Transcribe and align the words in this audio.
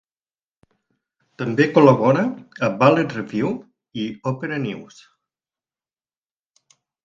També 1.41 1.67
col·labora 1.75 2.23
a 2.67 2.71
"Ballet 2.81 3.15
Review" 3.19 3.53
i 4.07 4.09
"Opera 4.35 4.61
News". 4.67 5.01